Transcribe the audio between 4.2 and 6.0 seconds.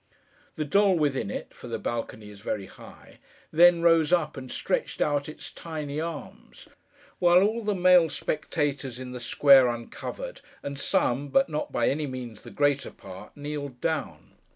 and stretched out its tiny